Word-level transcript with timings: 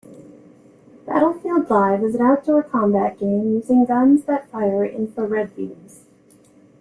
Battlefield 1.05 1.69
Live 1.69 2.03
is 2.03 2.15
an 2.15 2.23
outdoor 2.23 2.63
combat 2.63 3.19
game 3.19 3.51
using 3.53 3.85
guns 3.85 4.23
that 4.25 4.49
fire 4.49 4.83
infra-red 4.83 5.55
beams. 5.55 6.05